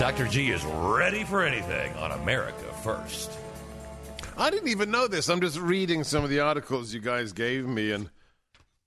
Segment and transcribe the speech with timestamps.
[0.00, 0.26] Dr.
[0.28, 3.30] G is ready for anything on America First.
[4.36, 5.28] I didn't even know this.
[5.28, 8.08] I'm just reading some of the articles you guys gave me, and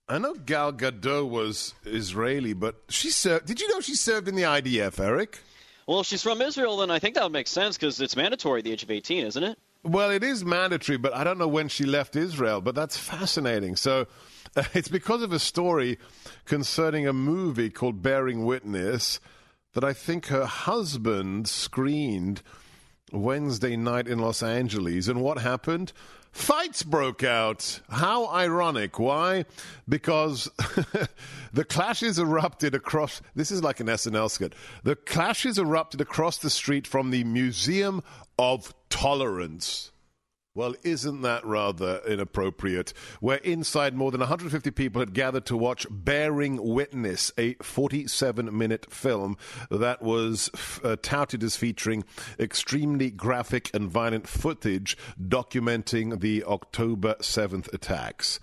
[0.10, 3.46] I know Gal Gadot was Israeli, but she served.
[3.46, 5.40] Did you know she served in the IDF, Eric?
[5.86, 8.60] Well, if she's from Israel, then I think that would make sense because it's mandatory
[8.60, 9.60] at the age of 18, isn't it?
[9.84, 13.76] Well, it is mandatory, but I don't know when she left Israel, but that's fascinating.
[13.76, 14.08] So
[14.74, 16.00] it's because of a story
[16.46, 19.20] concerning a movie called Bearing Witness
[19.74, 22.42] that I think her husband screened
[23.12, 25.08] Wednesday night in Los Angeles.
[25.08, 25.92] And what happened?
[26.34, 27.80] Fights broke out.
[27.90, 28.98] How ironic.
[28.98, 29.46] Why?
[29.88, 30.50] Because
[31.54, 33.22] the clashes erupted across.
[33.36, 34.54] This is like an SNL skit.
[34.84, 38.02] The clashes erupted across the street from the Museum
[38.40, 39.93] of Tolerance.
[40.56, 42.94] Well, isn't that rather inappropriate?
[43.20, 48.86] Where inside more than 150 people had gathered to watch Bearing Witness, a 47 minute
[48.94, 49.36] film
[49.72, 50.52] that was
[50.84, 52.04] uh, touted as featuring
[52.40, 58.40] extremely graphic and violent footage documenting the October 7th attacks.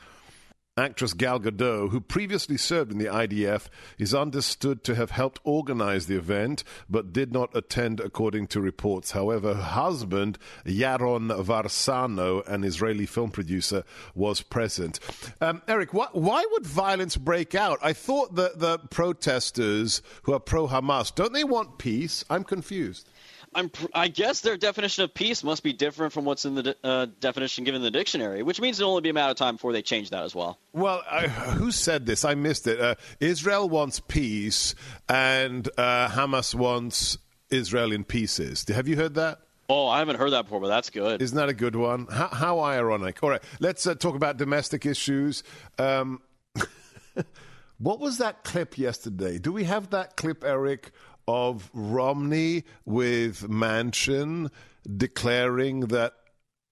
[0.80, 3.66] Actress Gal Gadot, who previously served in the IDF,
[3.98, 9.10] is understood to have helped organize the event, but did not attend, according to reports.
[9.10, 14.98] However, her husband, Yaron Varsano, an Israeli film producer, was present.
[15.40, 17.78] Um, Eric, wh- why would violence break out?
[17.82, 22.24] I thought that the protesters who are pro Hamas, don't they want peace?
[22.30, 23.08] I'm confused.
[23.55, 27.06] I'm, I guess their definition of peace must be different from what's in the uh,
[27.19, 29.72] definition given in the dictionary, which means it'll only be a matter of time before
[29.72, 30.59] they change that as well.
[30.72, 32.25] Well, I, who said this?
[32.25, 32.81] I missed it.
[32.81, 34.77] Uh, Israel wants peace,
[35.09, 37.19] and uh, Hamas wants
[37.50, 38.65] Israel in pieces.
[38.69, 39.41] Have you heard that?
[39.69, 41.22] Oh, I haven't heard that before, but that's good.
[41.22, 42.06] Isn't that a good one?
[42.06, 43.22] How, how ironic.
[43.22, 45.43] All right, let's uh, talk about domestic issues.
[45.78, 46.22] Um,
[47.78, 49.38] what was that clip yesterday?
[49.38, 50.91] Do we have that clip, Eric,
[51.30, 54.50] of Romney with Manchin
[54.96, 56.14] declaring that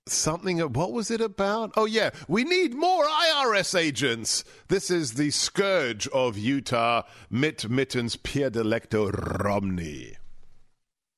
[0.09, 5.31] something what was it about oh yeah we need more irs agents this is the
[5.31, 9.11] scourge of utah mitt mitten's pierre delecto
[9.45, 10.17] romney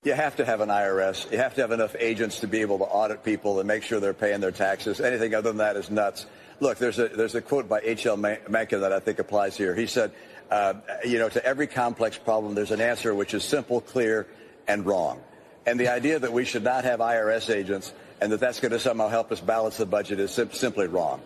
[0.02, 1.30] you have to have an IRS.
[1.30, 4.00] You have to have enough agents to be able to audit people and make sure
[4.00, 4.98] they're paying their taxes.
[4.98, 6.24] Anything other than that is nuts.
[6.58, 8.16] Look, there's a there's a quote by H.L.
[8.16, 9.74] Mencken that I think applies here.
[9.74, 10.12] He said,
[10.50, 10.74] uh,
[11.04, 14.26] you know, to every complex problem, there's an answer which is simple, clear,
[14.66, 15.20] and wrong.
[15.66, 18.78] And the idea that we should not have IRS agents and that that's going to
[18.78, 21.22] somehow help us balance the budget is sim- simply wrong.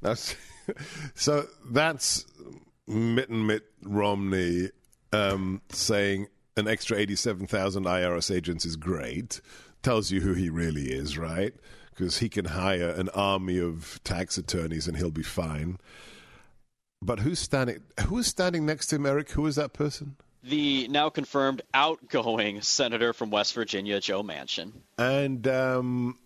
[0.00, 0.34] That's,
[1.14, 2.24] so that's
[2.86, 4.70] Mitt and Mitt Romney
[5.12, 9.40] um, saying an extra 87,000 IRS agents is great.
[9.82, 11.54] Tells you who he really is, right?
[11.90, 15.78] Because he can hire an army of tax attorneys and he'll be fine.
[17.02, 17.82] But who's standing?
[18.06, 19.30] Who is standing next to him, Eric?
[19.32, 20.16] Who is that person?
[20.42, 24.72] The now confirmed outgoing senator from West Virginia, Joe Manchin.
[24.96, 26.18] And um,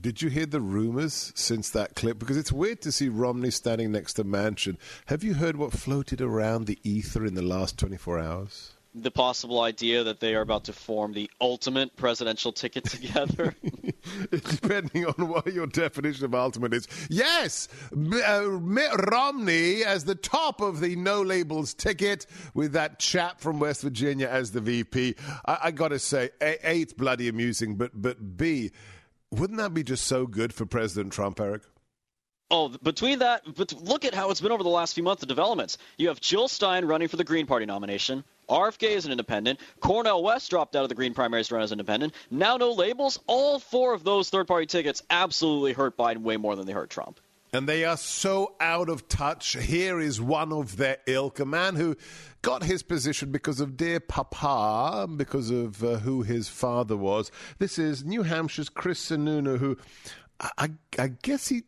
[0.00, 2.18] did you hear the rumors since that clip?
[2.18, 4.78] Because it's weird to see Romney standing next to Manchin.
[5.06, 8.72] Have you heard what floated around the ether in the last 24 hours?
[8.94, 13.54] The possible idea that they are about to form the ultimate presidential ticket together?
[14.30, 16.88] Depending on what your definition of ultimate is.
[17.08, 23.40] Yes, uh, Mitt Romney as the top of the no labels ticket with that chap
[23.40, 25.16] from West Virginia as the VP.
[25.46, 28.72] I, I got to say, A, A, it's bloody amusing, but, but B,
[29.30, 31.62] wouldn't that be just so good for President Trump, Eric?
[32.52, 35.28] Oh, between that, but look at how it's been over the last few months, of
[35.28, 35.78] developments.
[35.98, 38.24] You have Jill Stein running for the Green Party nomination.
[38.50, 39.60] RFK is an independent.
[39.80, 42.14] Cornel West dropped out of the Green primaries to run as independent.
[42.30, 43.18] Now no labels.
[43.26, 46.90] All four of those third party tickets absolutely hurt Biden way more than they hurt
[46.90, 47.20] Trump.
[47.52, 49.56] And they are so out of touch.
[49.56, 51.96] Here is one of their ilk, a man who
[52.42, 57.32] got his position because of dear Papa, because of uh, who his father was.
[57.58, 59.76] This is New Hampshire's Chris Sununu, who
[60.58, 61.64] I, I guess he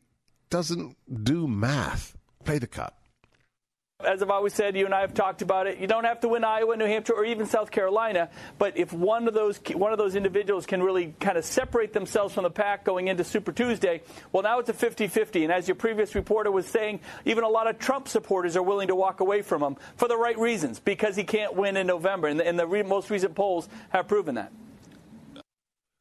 [0.50, 2.16] doesn't do math.
[2.44, 2.96] Play the cut.
[4.04, 5.78] As I've always said, you and I have talked about it.
[5.78, 9.28] You don't have to win Iowa, New Hampshire, or even South Carolina, but if one
[9.28, 12.84] of those one of those individuals can really kind of separate themselves from the pack
[12.84, 14.02] going into Super Tuesday,
[14.32, 15.44] well, now it's a 50-50.
[15.44, 18.88] And as your previous reporter was saying, even a lot of Trump supporters are willing
[18.88, 22.28] to walk away from him for the right reasons because he can't win in November,
[22.28, 24.52] and the, and the re- most recent polls have proven that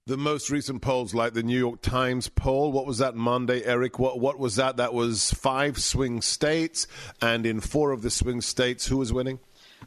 [0.08, 2.72] the most recent polls, like the New York Times poll.
[2.72, 4.00] What was that Monday, Eric?
[4.00, 4.78] What what was that?
[4.78, 6.88] That was five swing states,
[7.22, 9.40] and in four of the swing states, who was winning?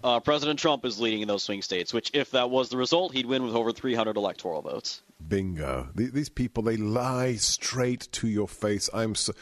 [0.03, 1.93] Uh, President Trump is leading in those swing states.
[1.95, 5.03] Which, if that was the result, he'd win with over 300 electoral votes.
[5.27, 5.89] Bingo!
[5.95, 8.89] These people they lie straight to your face.
[8.95, 9.33] I'm so.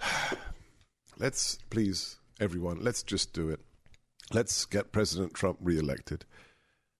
[1.18, 2.82] let's please, everyone.
[2.82, 3.60] Let's just do it.
[4.32, 6.24] Let's get President Trump reelected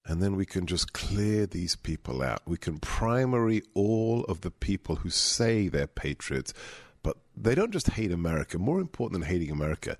[0.06, 2.40] and then we can just clear these people out.
[2.46, 6.54] We can primary all of the people who say they're patriots,
[7.02, 8.58] but they don't just hate America.
[8.58, 9.96] More important than hating America,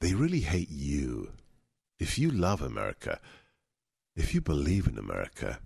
[0.00, 1.32] they really hate you.
[1.98, 3.20] If you love America,
[4.14, 5.58] if you believe in America,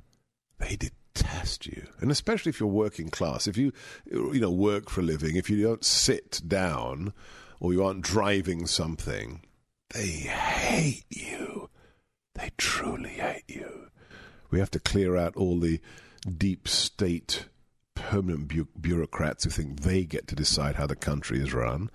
[0.59, 1.89] they detest you.
[2.01, 3.73] And especially if you're working class, if you
[4.11, 7.13] you know work for a living, if you don't sit down
[7.61, 9.43] or you aren't driving something,
[9.91, 11.62] they hate you.
[12.35, 13.89] They truly hate you.
[14.51, 15.81] We have to clear out all the
[16.39, 17.47] deep state
[17.95, 21.91] permanent bu- bureaucrats who think they get to decide how the country is run,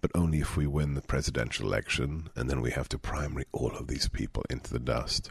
[0.00, 3.70] but only if we win the presidential election, and then we have to primary all
[3.76, 5.30] of these people into the dust.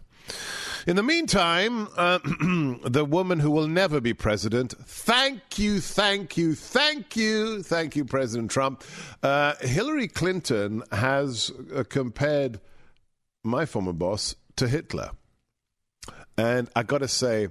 [0.85, 6.53] In the meantime, uh, the woman who will never be president, thank you, thank you,
[6.53, 8.83] thank you, thank you, President Trump.
[9.23, 12.59] Uh, Hillary Clinton has uh, compared
[13.43, 15.11] my former boss to Hitler.
[16.37, 17.49] And I got to say,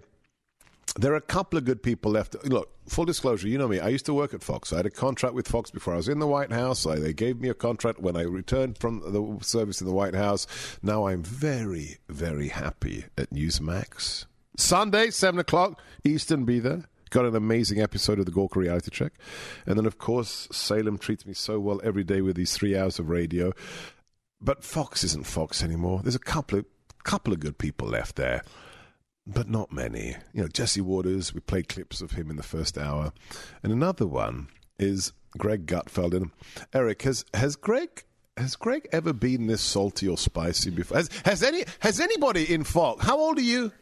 [0.96, 2.36] there are a couple of good people left.
[2.44, 3.80] Look, full disclosure, you know me.
[3.80, 4.72] I used to work at Fox.
[4.72, 6.86] I had a contract with Fox before I was in the White House.
[6.86, 10.14] I, they gave me a contract when I returned from the service in the White
[10.14, 10.46] House.
[10.82, 14.26] Now I'm very, very happy at Newsmax.
[14.56, 16.84] Sunday, 7 o'clock, Eastern, be there.
[17.10, 19.12] Got an amazing episode of the Gorka Reality Check.
[19.66, 22.98] And then, of course, Salem treats me so well every day with these three hours
[22.98, 23.52] of radio.
[24.40, 26.00] But Fox isn't Fox anymore.
[26.02, 26.64] There's a couple of
[27.04, 28.42] couple of good people left there,
[29.26, 30.16] but not many.
[30.32, 31.32] You know, Jesse Watters.
[31.34, 33.12] We played clips of him in the first hour,
[33.62, 34.48] and another one
[34.78, 36.14] is Greg Gutfeld.
[36.14, 36.30] And
[36.72, 38.04] Eric has has Greg
[38.38, 40.96] has Greg ever been this salty or spicy before?
[40.96, 43.04] Has, has any has anybody in Fox?
[43.04, 43.72] How old are you?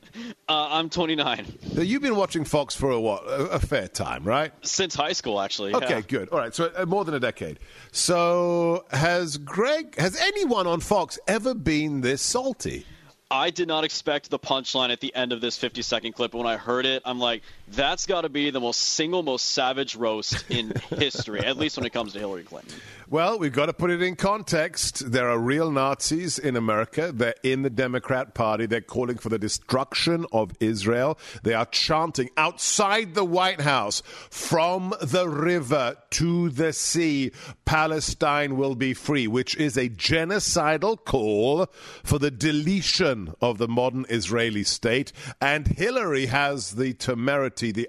[0.49, 1.58] Uh, I'm 29.
[1.75, 3.25] You've been watching Fox for a what?
[3.25, 4.53] A, a fair time, right?
[4.62, 5.75] Since high school, actually.
[5.75, 6.00] Okay, yeah.
[6.00, 6.29] good.
[6.31, 7.58] All right, so uh, more than a decade.
[7.93, 9.97] So has Greg?
[9.99, 12.87] Has anyone on Fox ever been this salty?
[13.31, 16.32] I did not expect the punchline at the end of this 50 second clip.
[16.32, 19.97] When I heard it, I'm like, that's got to be the most single, most savage
[19.97, 22.79] roast in history, at least when it comes to Hillary Clinton.
[23.08, 25.12] Well, we've got to put it in context.
[25.12, 27.12] There are real Nazis in America.
[27.14, 28.67] They're in the Democrat Party.
[28.67, 31.17] They're calling for the destruction of Israel.
[31.44, 37.31] They are chanting outside the White House, from the river to the sea,
[37.64, 41.67] Palestine will be free, which is a genocidal call
[42.02, 45.12] for the deletion of the modern Israeli state.
[45.41, 47.88] And Hillary has the temerity, the,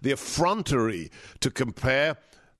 [0.00, 1.10] the effrontery
[1.40, 2.16] to compare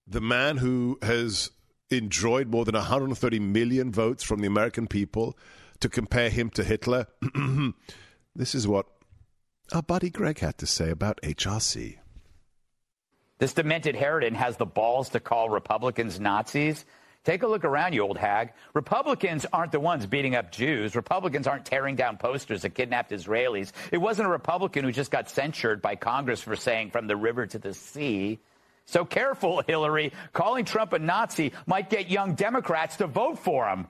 [0.06, 1.50] the man who has
[1.90, 5.36] enjoyed more than 130 million votes from the American people
[5.80, 7.06] to compare him to Hitler.
[8.34, 8.86] this is what
[9.72, 11.98] our buddy Greg had to say about HRC.
[13.38, 16.84] This demented Harridan has the balls to call Republicans Nazis.
[17.25, 18.52] Take a look around, you old hag.
[18.72, 20.94] Republicans aren't the ones beating up Jews.
[20.94, 23.72] Republicans aren't tearing down posters that kidnapped Israelis.
[23.90, 27.44] It wasn't a Republican who just got censured by Congress for saying from the river
[27.46, 28.38] to the sea.
[28.87, 30.12] So careful, Hillary.
[30.33, 33.88] Calling Trump a Nazi might get young Democrats to vote for him.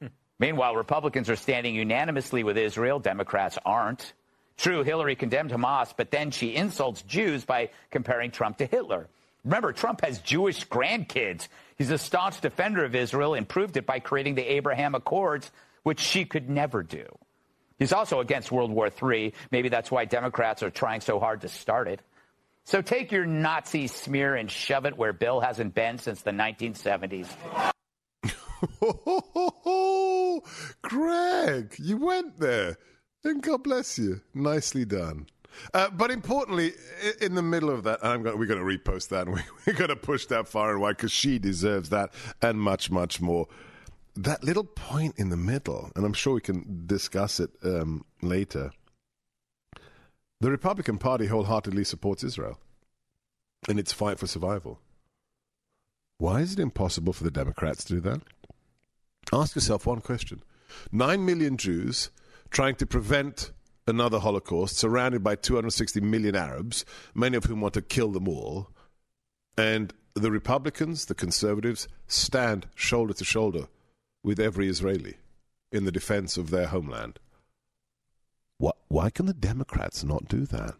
[0.38, 3.00] Meanwhile, Republicans are standing unanimously with Israel.
[3.00, 4.12] Democrats aren't.
[4.56, 9.08] True, Hillary condemned Hamas, but then she insults Jews by comparing Trump to Hitler.
[9.44, 11.48] Remember, Trump has Jewish grandkids.
[11.76, 15.50] He's a staunch defender of Israel and proved it by creating the Abraham Accords,
[15.82, 17.06] which she could never do.
[17.78, 19.34] He's also against World War III.
[19.50, 22.00] Maybe that's why Democrats are trying so hard to start it.
[22.64, 27.28] So take your Nazi smear and shove it where Bill hasn't been since the 1970s.
[30.82, 32.78] Greg, you went there.
[33.22, 34.22] And God bless you.
[34.32, 35.26] Nicely done.
[35.72, 36.72] Uh, but importantly,
[37.20, 39.74] in the middle of that, I'm going, we're going to repost that and we, we're
[39.74, 43.46] going to push that far and wide because she deserves that and much, much more.
[44.16, 48.70] That little point in the middle, and I'm sure we can discuss it um, later
[50.40, 52.58] the Republican Party wholeheartedly supports Israel
[53.68, 54.80] in its fight for survival.
[56.18, 58.20] Why is it impossible for the Democrats to do that?
[59.32, 60.42] Ask yourself one question.
[60.92, 62.10] Nine million Jews
[62.50, 63.50] trying to prevent
[63.86, 68.70] another Holocaust, surrounded by 260 million Arabs, many of whom want to kill them all.
[69.58, 73.66] And the Republicans, the conservatives, stand shoulder to shoulder
[74.22, 75.16] with every Israeli
[75.72, 77.18] in the defense of their homeland.
[78.58, 80.76] Why can the Democrats not do that?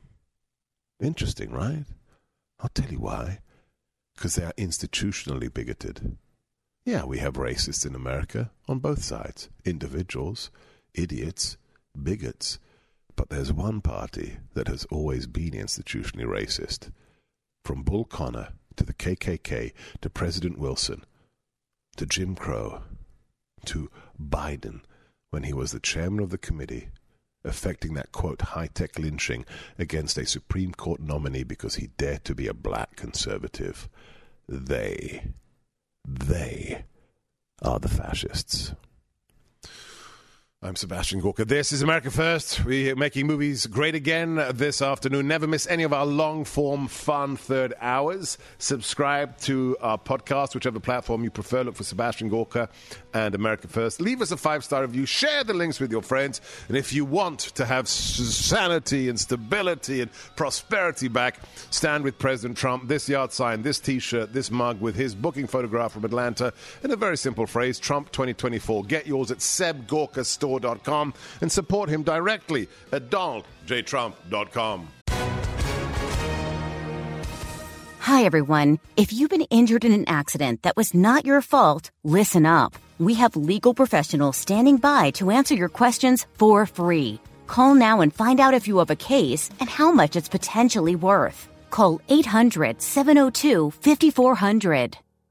[1.01, 1.85] Interesting, right?
[2.61, 3.41] I'll tell you why.
[4.15, 6.17] Because they are institutionally bigoted.
[6.85, 10.53] Yeah, we have racists in America on both sides individuals,
[10.95, 11.57] idiots,
[12.01, 12.61] bigots.
[13.17, 16.93] But there's one party that has always been institutionally racist.
[17.65, 21.05] From Bull Connor to the KKK to President Wilson
[21.97, 22.83] to Jim Crow
[23.65, 23.91] to
[24.23, 24.83] Biden
[25.31, 26.91] when he was the chairman of the committee
[27.45, 29.45] affecting that quote high tech lynching
[29.79, 33.89] against a Supreme Court nominee because he dared to be a black conservative.
[34.49, 35.29] They,
[36.07, 36.85] they
[37.63, 38.73] are the fascists.
[40.65, 41.45] I'm Sebastian Gorka.
[41.45, 42.65] This is America First.
[42.65, 45.29] We're making movies great again this afternoon.
[45.29, 48.39] Never miss any of our long form, fun third hours.
[48.57, 51.65] Subscribe to our podcast, whichever platform you prefer.
[51.65, 52.71] Look for Sebastian Gorka
[53.13, 54.01] and America First.
[54.01, 55.05] Leave us a five star review.
[55.05, 56.41] Share the links with your friends.
[56.69, 62.57] And if you want to have sanity and stability and prosperity back, stand with President
[62.57, 62.89] Trump.
[62.89, 66.91] This yard sign, this t shirt, this mug with his booking photograph from Atlanta, and
[66.91, 68.85] a very simple phrase Trump 2024.
[68.85, 70.54] Get yours at Seb Gorka Store
[71.41, 74.89] and support him directly at donaldjtrump.com.
[78.01, 78.81] Hi, everyone.
[78.99, 82.75] If you've been injured in an accident that was not your fault, listen up.
[82.99, 87.19] We have legal professionals standing by to answer your questions for free.
[87.47, 90.97] Call now and find out if you have a case and how much it's potentially
[90.97, 91.49] worth.
[91.71, 94.99] Call 800 702 5400.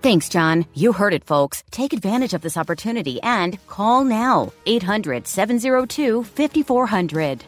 [0.00, 0.64] Thanks, John.
[0.74, 1.64] You heard it, folks.
[1.70, 7.44] Take advantage of this opportunity and call now 800 702 5400.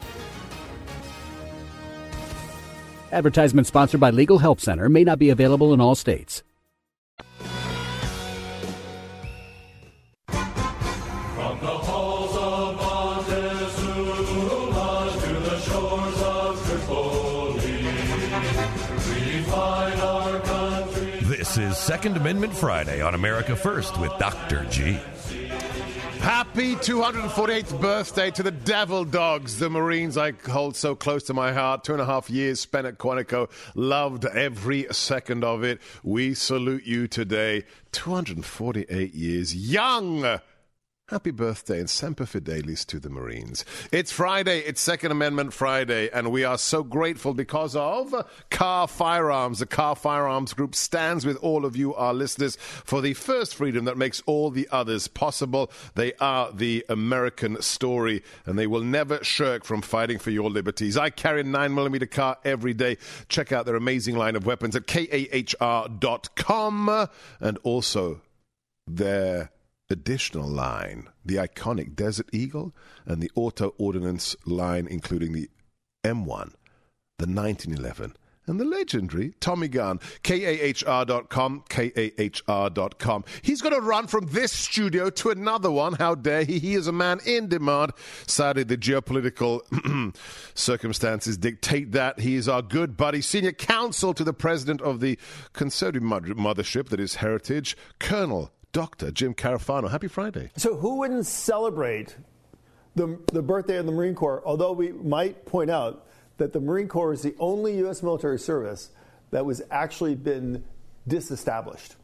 [3.12, 6.42] Advertisement sponsored by Legal Help Center may not be available in all states.
[22.00, 24.64] Second Amendment Friday on America First with Dr.
[24.71, 24.99] G.
[26.21, 31.52] Happy 248th birthday to the Devil Dogs, the Marines I hold so close to my
[31.52, 31.85] heart.
[31.85, 35.78] Two and a half years spent at Quantico, loved every second of it.
[36.02, 37.66] We salute you today.
[37.92, 40.40] 248 years young.
[41.11, 43.64] Happy birthday and Semper Fidelis to the Marines.
[43.90, 48.14] It's Friday, it's Second Amendment Friday, and we are so grateful because of
[48.50, 49.59] Kahr Firearms.
[49.59, 53.87] The Kahr Firearms Group stands with all of you, our listeners, for the first freedom
[53.87, 55.73] that makes all the others possible.
[55.97, 60.97] They are the American story, and they will never shirk from fighting for your liberties.
[60.97, 62.99] I carry a 9mm Kahr every day.
[63.29, 65.88] Check out their amazing line of weapons at kahr.com
[67.40, 68.21] and also
[68.87, 69.50] their
[69.90, 75.50] additional line, the iconic Desert Eagle and the Auto Ordnance line, including the
[76.04, 76.52] M1,
[77.18, 78.14] the 1911,
[78.47, 79.99] and the legendary Tommy Gun.
[80.23, 83.25] KAHR.com, KAHR.com.
[83.42, 85.94] He's going to run from this studio to another one.
[85.94, 86.59] How dare he?
[86.59, 87.92] He is a man in demand.
[88.26, 89.61] Sadly, the geopolitical
[90.54, 92.20] circumstances dictate that.
[92.20, 95.18] He is our good buddy, senior counsel to the president of the
[95.52, 99.11] conservative mothership that is Heritage, Colonel Dr.
[99.11, 99.91] Jim Carafano.
[99.91, 100.50] Happy Friday.
[100.57, 102.17] So, who wouldn't celebrate
[102.95, 104.43] the, the birthday of the Marine Corps?
[104.45, 106.07] Although we might point out
[106.39, 108.03] that the Marine Corps is the only U.S.
[108.03, 108.91] military service
[109.31, 110.65] that was actually been
[111.07, 111.97] disestablished.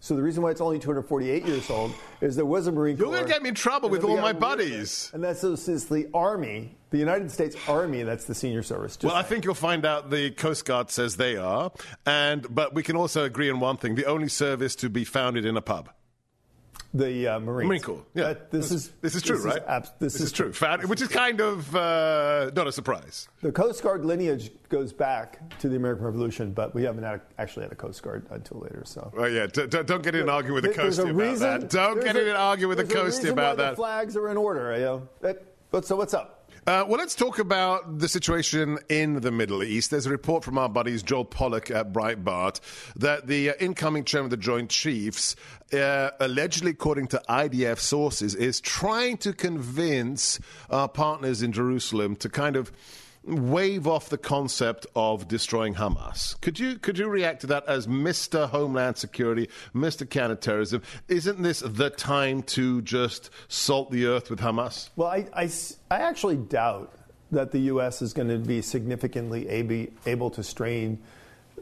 [0.00, 3.06] So the reason why it's only 248 years old is there was a Marine Corps.
[3.06, 5.10] You're going to get me in trouble with all my buddies.
[5.14, 8.02] And that's since the Army, the United States Army.
[8.02, 8.98] That's the senior service.
[9.02, 9.24] well, saying.
[9.24, 11.72] I think you'll find out the Coast Guard says they are,
[12.04, 15.46] and but we can also agree on one thing: the only service to be founded
[15.46, 15.88] in a pub.
[16.94, 17.68] The uh, Marines.
[17.68, 18.02] Marine Corps.
[18.14, 19.56] Yeah, that, this, is this is true, this right?
[19.56, 20.86] Is abs- this, this, is, true, true.
[20.86, 23.28] which is kind of uh, not a surprise.
[23.42, 27.64] The Coast Guard lineage goes back to the American Revolution, but we haven't had actually
[27.64, 28.82] had a Coast Guard until later.
[28.84, 31.60] So, well, yeah, d- d- don't get in an argument with the Coastie about reason,
[31.60, 31.70] that.
[31.70, 33.70] Don't get in and argue with the Coastie about that.
[33.70, 34.72] The flags are in order.
[34.74, 35.08] You know?
[35.72, 36.43] but so what's up?
[36.66, 39.90] Uh, well, let's talk about the situation in the Middle East.
[39.90, 42.58] There's a report from our buddies Joel Pollak at Breitbart
[42.96, 45.36] that the uh, incoming chairman of the Joint Chiefs,
[45.74, 50.40] uh, allegedly, according to IDF sources, is trying to convince
[50.70, 52.72] our partners in Jerusalem to kind of
[53.26, 56.40] wave off the concept of destroying Hamas.
[56.40, 58.48] Could you could you react to that as Mr.
[58.48, 60.08] Homeland Security, Mr.
[60.08, 60.82] Counterterrorism?
[61.08, 64.90] Isn't this the time to just salt the earth with Hamas?
[64.96, 65.50] Well, I, I,
[65.90, 66.92] I actually doubt
[67.30, 68.02] that the U.S.
[68.02, 70.98] is going to be significantly able, able to strain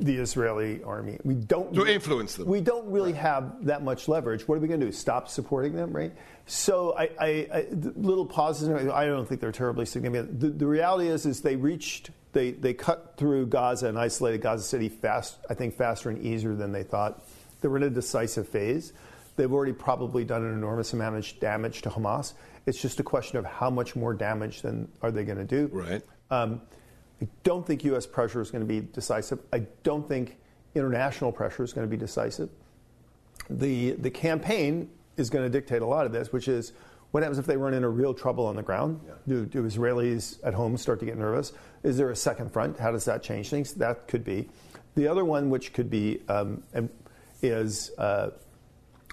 [0.00, 1.19] the Israeli army.
[1.23, 2.49] We don't to influence them.
[2.49, 4.49] We don't really have that much leverage.
[4.49, 4.92] What are we going to do?
[4.92, 6.12] Stop supporting them, right?
[6.46, 8.68] So, I, I, I little pauses.
[8.68, 10.40] I don't think they're terribly significant.
[10.40, 14.64] The, the, reality is, is they reached, they they cut through Gaza and isolated Gaza
[14.64, 15.38] City fast.
[15.49, 17.22] I think faster and easier than they thought.
[17.61, 18.92] They were in a decisive phase.
[19.37, 22.34] They've already probably done an enormous amount of damage to Hamas.
[22.66, 25.70] It's just a question of how much more damage than are they going to do.
[25.72, 26.02] Right.
[26.30, 26.61] Um,
[27.20, 28.06] I don't think U.S.
[28.06, 29.38] pressure is going to be decisive.
[29.52, 30.38] I don't think
[30.75, 32.50] international pressure is going to be decisive.
[33.49, 36.73] The, the campaign is going to dictate a lot of this, which is
[37.11, 39.00] what happens if they run into real trouble on the ground?
[39.07, 39.12] Yeah.
[39.28, 41.52] Do, do, Israelis at home start to get nervous?
[41.83, 42.78] Is there a second front?
[42.78, 43.75] How does that change things?
[43.75, 44.49] That could be.
[44.95, 46.62] The other one, which could be, um,
[47.42, 48.31] is uh,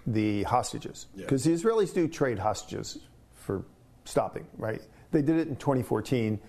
[0.08, 1.08] the hostages.
[1.15, 1.56] Because yeah.
[1.56, 3.00] the Israelis do trade hostages
[3.34, 3.65] for
[4.06, 4.82] stopping, right?
[5.12, 6.39] They did it in 2014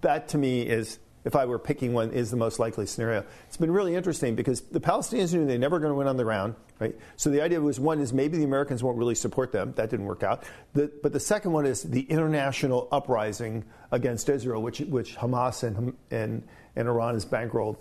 [0.00, 3.24] that to me is, if I were picking one, is the most likely scenario.
[3.46, 6.24] It's been really interesting because the Palestinians knew they're never going to win on the
[6.24, 6.96] ground, right?
[7.16, 9.72] So the idea was one is maybe the Americans won't really support them.
[9.76, 10.44] That didn't work out.
[10.74, 15.94] The, but the second one is the international uprising against Israel, which, which Hamas and,
[16.10, 16.42] and,
[16.76, 17.76] and Iran has bankrolled.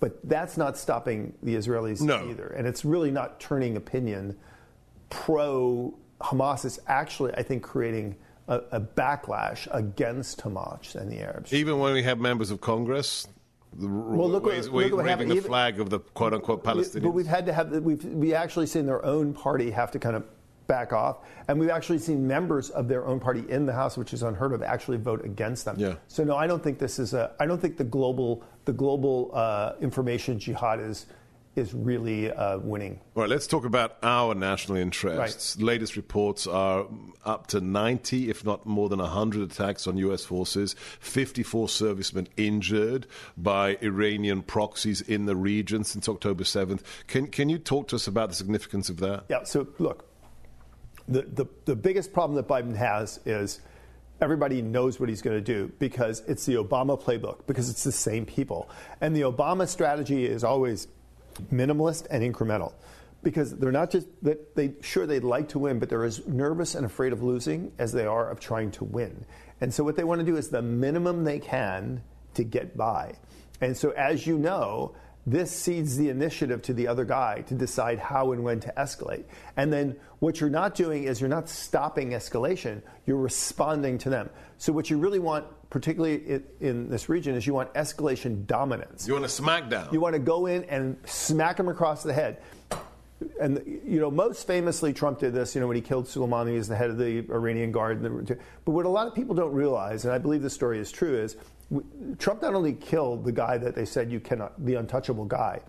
[0.00, 2.28] But that's not stopping the Israelis no.
[2.28, 2.48] either.
[2.48, 4.36] And it's really not turning opinion
[5.08, 6.64] pro Hamas.
[6.64, 8.16] It's actually, I think, creating
[8.48, 11.52] a, a backlash against Hamas and the Arabs.
[11.52, 13.26] Even when we have members of Congress
[13.76, 17.02] the, well, look, ways, look, look waving the flag of the quote unquote Palestinians.
[17.02, 20.16] But we've had to have we've we actually seen their own party have to kind
[20.16, 20.24] of
[20.66, 24.12] back off, and we've actually seen members of their own party in the House, which
[24.12, 25.76] is unheard of, actually vote against them.
[25.78, 25.94] Yeah.
[26.08, 27.32] So no, I don't think this is a.
[27.40, 31.06] I don't think the global the global uh, information jihad is
[31.56, 33.00] is really uh, winning.
[33.14, 35.56] All right, let's talk about our national interests.
[35.56, 35.64] Right.
[35.64, 36.86] Latest reports are
[37.24, 40.24] up to 90, if not more than 100 attacks on U.S.
[40.24, 46.80] forces, 54 servicemen injured by Iranian proxies in the region since October 7th.
[47.06, 49.24] Can, can you talk to us about the significance of that?
[49.28, 50.08] Yeah, so look,
[51.08, 53.60] the, the, the biggest problem that Biden has is
[54.20, 57.92] everybody knows what he's going to do because it's the Obama playbook, because it's the
[57.92, 58.68] same people.
[59.00, 60.88] And the Obama strategy is always
[61.52, 62.72] minimalist and incremental
[63.22, 66.74] because they're not just that they sure they'd like to win, but they're as nervous
[66.74, 69.24] and afraid of losing as they are of trying to win.
[69.60, 72.02] And so what they want to do is the minimum they can
[72.34, 73.14] to get by.
[73.60, 74.94] And so as you know,
[75.26, 79.24] this cedes the initiative to the other guy to decide how and when to escalate.
[79.56, 84.28] And then what you're not doing is you're not stopping escalation, you're responding to them.
[84.58, 89.08] So what you really want, particularly in, this region, is you want escalation dominance.
[89.08, 89.92] You want a smackdown.
[89.92, 92.40] You want to go in and smack them across the head.
[93.40, 95.52] And you know, most famously, Trump did this.
[95.52, 98.00] You know, when he killed Soleimani, he was the head of the Iranian Guard.
[98.64, 101.18] But what a lot of people don't realize, and I believe the story is true,
[101.20, 101.36] is
[102.20, 105.60] Trump not only killed the guy that they said you cannot, the untouchable guy,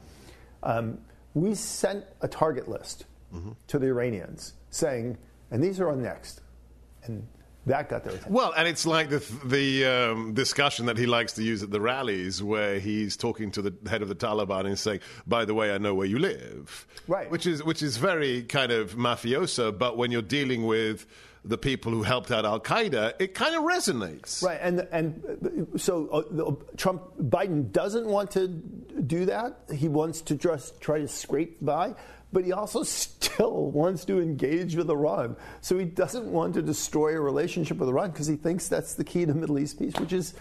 [0.61, 0.99] um,
[1.33, 3.53] we sent a target list mm-hmm.
[3.69, 5.17] to the Iranians saying,
[5.49, 6.41] and these are on next.
[7.05, 7.27] And
[7.65, 8.33] that got their attention.
[8.33, 11.81] Well, and it's like the the um, discussion that he likes to use at the
[11.81, 15.73] rallies, where he's talking to the head of the Taliban and saying, "By the way,
[15.73, 17.29] I know where you live," right?
[17.29, 19.77] Which is which is very kind of mafioso.
[19.77, 21.05] But when you're dealing with
[21.43, 24.43] the people who helped out Al Qaeda, it kind of resonates.
[24.43, 29.59] Right, and and so uh, Trump Biden doesn't want to do that.
[29.73, 31.95] He wants to just try to scrape by,
[32.35, 35.37] but he also still wants to engage with Iran.
[35.61, 39.05] So he doesn't want to destroy a relationship with Iran because he thinks that's the
[39.05, 40.33] key to Middle East peace, which is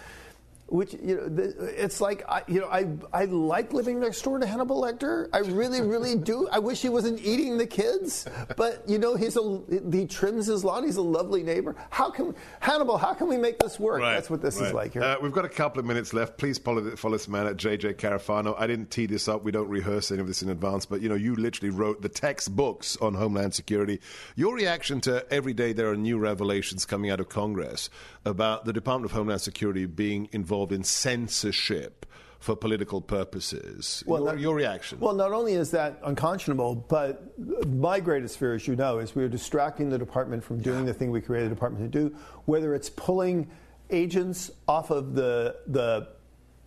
[0.75, 4.47] which you know it's like I, you know I I like living next door to
[4.47, 5.29] Hannibal Lecter.
[5.33, 6.49] I really really do.
[6.51, 9.61] I wish he wasn't eating the kids, but you know he's a
[9.93, 10.85] he trims his lawn.
[10.85, 11.77] He's a lovely neighbor.
[11.91, 12.99] How can Hannibal?
[12.99, 14.01] How can we make this work?
[14.01, 14.67] Right, That's what this right.
[14.67, 15.05] is like here.
[15.05, 16.39] Uh, we've got a couple of minutes left.
[16.39, 18.57] Please follow, follow this man at JJ Carafano.
[18.59, 19.45] I didn't tee this up.
[19.45, 22.09] We don't rehearse any of this in advance, but you know you literally wrote the
[22.09, 24.01] textbooks on Homeland Security.
[24.35, 27.91] Your reaction to every day there are new revelations coming out of Congress
[28.25, 32.07] about the Department of Homeland Security being involved in censorship
[32.39, 34.05] for political purposes.
[34.07, 35.01] Well, your, that, your, reaction?
[35.01, 37.33] Well, not only is that unconscionable, but
[37.67, 40.87] my greatest fear, as you know, is we are distracting the department from doing yeah.
[40.87, 43.51] the thing we created the department to do, whether it's pulling
[43.91, 46.09] agents off of the the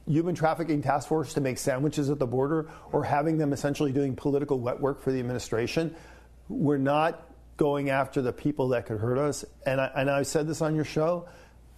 [0.07, 4.15] human trafficking task force to make sandwiches at the border or having them essentially doing
[4.15, 5.93] political wet work for the administration.
[6.47, 9.43] We're not going after the people that could hurt us.
[9.65, 11.27] And I, and I said this on your show.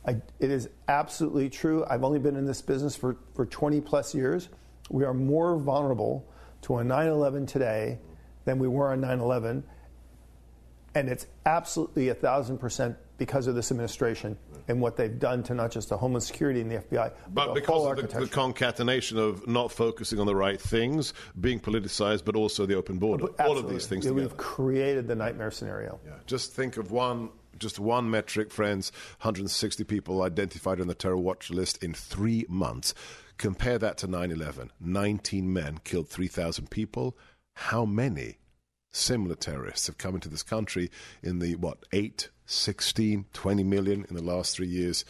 [0.06, 1.86] I, it is absolutely true.
[1.90, 4.50] I've only been in this business for, for 20 plus years.
[4.90, 6.26] We are more vulnerable
[6.64, 8.00] to a 9 11 today
[8.46, 9.64] than we were on 9 11.
[10.96, 15.54] And it's absolutely a thousand percent because of this administration and what they've done to
[15.54, 19.18] not just the Homeland Security and the FBI, but, but because of the, the, concatenation
[19.18, 23.58] of not focusing on the right things, being politicized, but also the open border, all
[23.58, 24.06] of these things.
[24.06, 26.00] Yeah, we've created the nightmare scenario.
[26.06, 26.14] Yeah.
[26.26, 27.30] Just think of one.
[27.60, 28.91] Just one metric, friends
[29.22, 32.93] 160 people identified on the terror watch list in three months.
[33.38, 34.72] Compare that to 9 11.
[34.80, 37.17] 19 men killed 3,000 people.
[37.54, 38.38] How many
[38.91, 40.89] similar terrorists have come into this country
[41.22, 45.06] in the, what, 8, 16, 20 million in the last three years?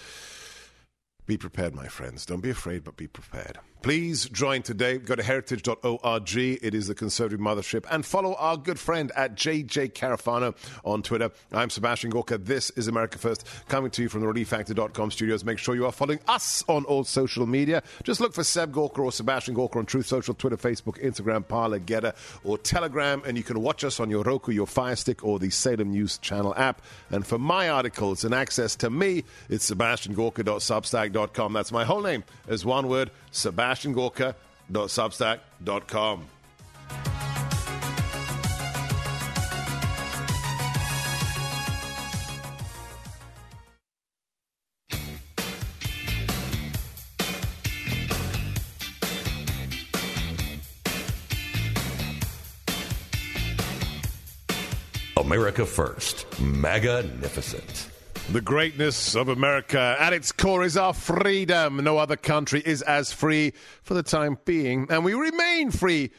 [1.25, 2.25] Be prepared, my friends.
[2.25, 3.59] Don't be afraid, but be prepared.
[3.81, 4.97] Please join today.
[4.97, 6.37] Go to heritage.org.
[6.37, 7.85] It is the conservative mothership.
[7.89, 11.31] And follow our good friend at JJ Carafano on Twitter.
[11.53, 12.37] I'm Sebastian Gorka.
[12.37, 15.45] This is America First, coming to you from the ReliefFactor.com studios.
[15.45, 17.81] Make sure you are following us on all social media.
[18.03, 21.79] Just look for Seb Gorka or Sebastian Gorka on Truth Social, Twitter, Facebook, Instagram, Parler,
[21.79, 22.13] Gettr,
[22.43, 23.23] or Telegram.
[23.25, 26.17] And you can watch us on your Roku, your Fire Stick, or the Salem News
[26.17, 26.81] Channel app.
[27.11, 31.53] And for my articles and access to me, it's sebastiangorka.substack.com.
[31.53, 36.25] That's my whole name as one word, Sebastian sebastiangorka.substack.com.
[55.17, 57.88] America First, magnificent.
[58.31, 61.83] The greatness of America at its core is our freedom.
[61.83, 66.11] No other country is as free for the time being, and we remain free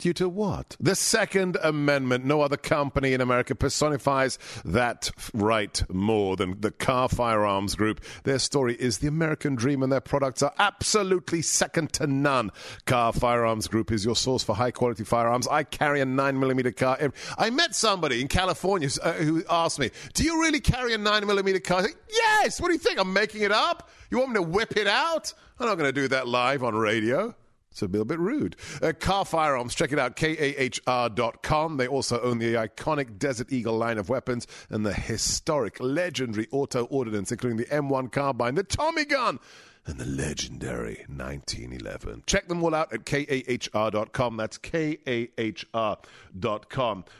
[0.00, 0.78] Due to what?
[0.80, 2.24] The Second Amendment.
[2.24, 8.00] No other company in America personifies that right more than the Kahr Firearms Group.
[8.24, 12.50] Their story is the American dream, and their products are absolutely second to none.
[12.86, 15.46] Kahr Firearms Group is your source for high quality firearms.
[15.46, 17.12] I carry a 9mm Kahr.
[17.36, 21.62] I met somebody in California uh, who asked me, Do you really carry a 9mm
[21.62, 21.82] Kahr?
[21.82, 22.58] Said, yes!
[22.58, 22.98] What do you think?
[22.98, 23.90] I'm making it up?
[24.10, 25.34] You want me to whip it out?
[25.58, 27.34] I'm not going to do that live on radio.
[27.70, 28.56] It's a little bit rude.
[28.82, 31.76] Uh, Kahr Firearms, check it out, kahr.com.
[31.76, 36.86] They also own the iconic Desert Eagle line of weapons and the historic, legendary auto
[36.86, 39.38] ordnance, including the M1 carbine, the Tommy gun,
[39.86, 42.24] and the legendary 1911.
[42.26, 44.36] Check them all out at kahr.com.
[44.36, 46.04] That's kahr.com.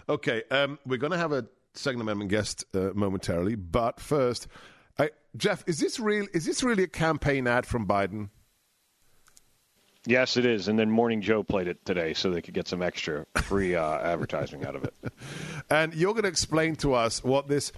[0.09, 4.49] Okay, um, we're going to have a Second Amendment guest uh, momentarily, but first,
[4.99, 6.27] I, Jeff, is this real?
[6.35, 8.31] Is this really a campaign ad from Biden?
[10.11, 10.67] Yes, it is.
[10.67, 13.99] And then Morning Joe played it today so they could get some extra free uh,
[14.01, 14.95] advertising out of it.
[15.71, 17.71] And you're going to explain to us what this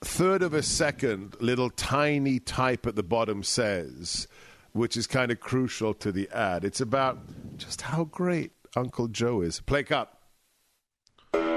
[0.00, 4.26] third of a second little tiny type at the bottom says,
[4.72, 6.64] which is kind of crucial to the ad.
[6.64, 7.20] It's about
[7.58, 9.60] just how great Uncle Joe is.
[9.60, 10.15] Play cut.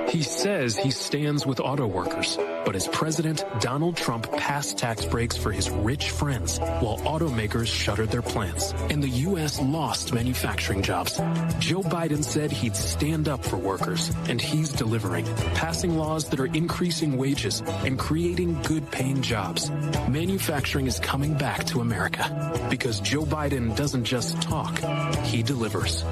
[0.10, 5.38] He says he stands with auto workers, but as president, Donald Trump passed tax breaks
[5.38, 9.62] for his rich friends while automakers shuttered their plants and the U.S.
[9.62, 11.18] lost manufacturing jobs.
[11.60, 16.48] Joe Biden said he'd stand up for workers, and he's delivering, passing laws that are
[16.48, 19.70] increasing wages and creating good paying jobs.
[20.10, 24.80] Manufacturing is coming back to America because Joe Biden doesn't just talk,
[25.26, 26.04] he delivers.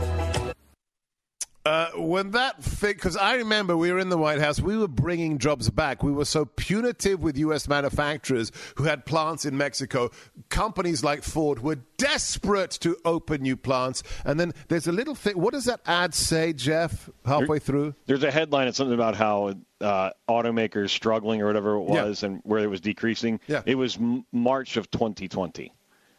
[1.68, 5.38] Uh, when that because I remember we were in the White House, we were bringing
[5.38, 6.02] jobs back.
[6.02, 7.68] We were so punitive with U.S.
[7.68, 10.10] manufacturers who had plants in Mexico.
[10.48, 14.02] Companies like Ford were desperate to open new plants.
[14.24, 15.38] And then there's a little thing.
[15.38, 17.10] What does that ad say, Jeff?
[17.26, 18.70] Halfway through, there's a headline.
[18.70, 22.30] It's something about how uh, automakers struggling or whatever it was, yeah.
[22.30, 23.42] and where it was decreasing.
[23.48, 23.64] Yeah.
[23.66, 25.74] It was m- March of 2020.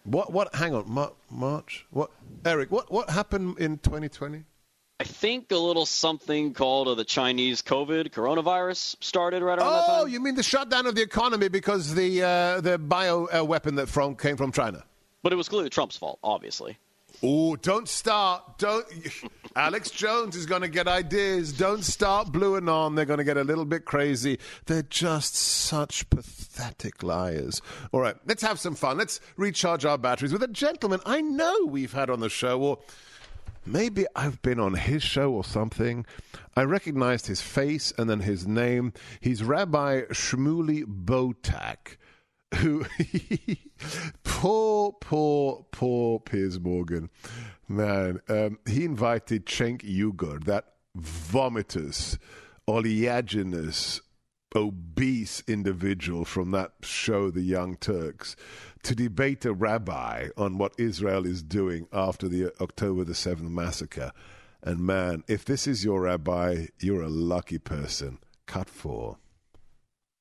[0.05, 0.31] What?
[0.31, 0.55] What?
[0.55, 1.87] Hang on, Mar- March.
[1.89, 2.11] What?
[2.45, 2.71] Eric?
[2.71, 2.93] What?
[2.93, 4.45] What happened in 2020?
[5.01, 9.73] I think a little something called uh, the Chinese COVID coronavirus started right around oh,
[9.73, 10.01] that time.
[10.01, 13.77] Oh, you mean the shutdown of the economy because the uh, the bio uh, weapon
[13.77, 14.83] that from came from China?
[15.23, 16.79] But it was clearly Trump's fault, obviously.
[17.23, 18.59] Oh, don't start.
[18.59, 18.87] Don't.
[19.57, 21.53] Alex Jones is going to get ideas.
[21.53, 22.97] Don't start bluing on.
[22.97, 24.41] They're going to get a little bit crazy.
[24.67, 27.63] They're just such pathetic liars.
[27.93, 28.99] All right, let's have some fun.
[28.99, 32.79] Let's recharge our batteries with a gentleman I know we've had on the show, or
[33.69, 36.07] maybe I've been on his show or something.
[36.57, 38.93] I recognized his face and then his name.
[39.21, 41.97] He's Rabbi Shmuley Boteach.
[42.57, 42.87] who
[44.25, 47.11] poor, poor, poor Piers Morgan,
[47.69, 48.21] man.
[48.29, 50.65] Um, he invited Cenk Uygur, that
[50.97, 52.19] vomitous,
[52.67, 54.01] oleaginous,
[54.55, 58.35] obese individual from that show, The Young Turks,
[58.83, 64.13] to debate a rabbi on what Israel is doing after the October the 7th massacre.
[64.63, 68.19] And man, if this is your rabbi, you're a lucky person.
[68.47, 69.19] Cut four.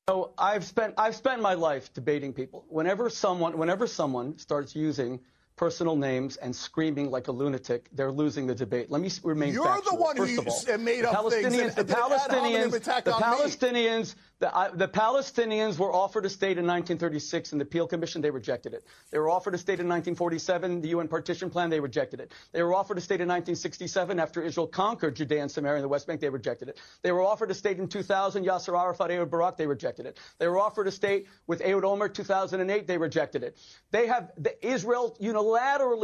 [0.09, 2.65] So I've spent I've spent my life debating people.
[2.69, 5.19] Whenever someone whenever someone starts using
[5.57, 8.91] personal names and screaming like a lunatic, they're losing the debate.
[8.91, 9.97] Let me remain You're factual.
[9.97, 11.75] the one First who all, made up Palestinians, things.
[11.75, 13.11] the Palestinians, the.
[13.11, 18.21] Palestinians, the, uh, the Palestinians were offered a state in 1936 in the Peel Commission.
[18.21, 18.85] They rejected it.
[19.09, 21.71] They were offered a state in 1947, the UN partition plan.
[21.71, 22.31] They rejected it.
[22.51, 25.89] They were offered a state in 1967 after Israel conquered Judea and Samaria and the
[25.89, 26.21] West Bank.
[26.21, 26.79] They rejected it.
[27.01, 29.57] They were offered a state in 2000, Yasser Arafat, Ehud Barak.
[29.57, 30.19] They rejected it.
[30.37, 32.85] They were offered a state with Ehud Olmert 2008.
[32.85, 33.57] They rejected it.
[33.89, 35.46] They have the, Israel unilaterally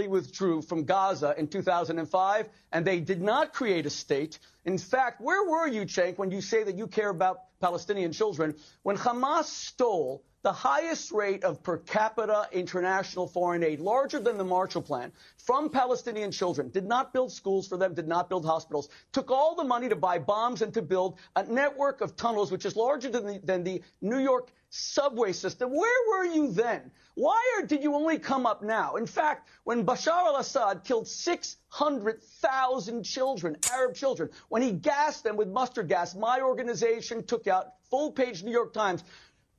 [0.08, 4.40] withdrew from Gaza in 2005, and they did not create a state.
[4.66, 8.56] In fact, where were you, Cenk, when you say that you care about Palestinian children?
[8.84, 14.44] When Hamas stole the highest rate of per capita international foreign aid, larger than the
[14.44, 18.90] Marshall Plan, from Palestinian children, did not build schools for them, did not build hospitals,
[19.14, 22.66] took all the money to buy bombs and to build a network of tunnels, which
[22.66, 25.70] is larger than the, than the New York subway system.
[25.70, 26.90] Where were you then?
[27.14, 28.96] Why are, did you only come up now?
[28.96, 35.48] In fact, when Bashar al-Assad killed 600,000 children, Arab children, when he gassed them with
[35.48, 39.04] mustard gas, my organization took out full-page New York Times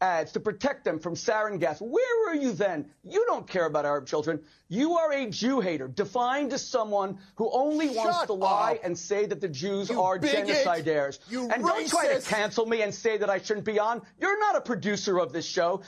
[0.04, 1.80] ads to protect them from sarin gas.
[1.80, 2.86] Where were you then?
[3.02, 4.40] You don't care about Arab children.
[4.68, 8.84] You are a Jew hater, defined as someone who only wants Shut to lie up.
[8.84, 10.46] and say that the Jews You are bigot.
[10.46, 11.18] genocidaires.
[11.30, 14.02] You and don't try to cancel me and say that I shouldn't be on.
[14.20, 15.80] You're not a producer of this show.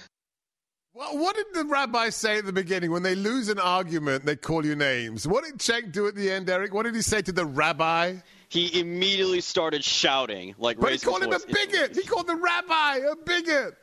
[0.95, 2.91] Well, what did the rabbi say at the beginning?
[2.91, 5.29] When they lose an argument, they call you names.
[5.29, 6.73] What did Cenk do at the end, Eric?
[6.73, 8.15] What did he say to the rabbi?
[8.49, 11.95] He immediately started shouting, like But he called him a bigot.
[11.95, 13.77] He called the rabbi a bigot.